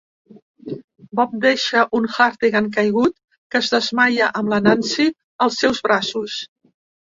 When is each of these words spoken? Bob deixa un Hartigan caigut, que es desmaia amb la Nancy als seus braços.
Bob 1.19 1.35
deixa 1.43 1.83
un 1.99 2.07
Hartigan 2.13 2.71
caigut, 2.79 3.15
que 3.53 3.61
es 3.63 3.71
desmaia 3.75 4.33
amb 4.43 4.53
la 4.57 4.61
Nancy 4.71 5.09
als 5.49 5.63
seus 5.67 5.85
braços. 5.91 6.43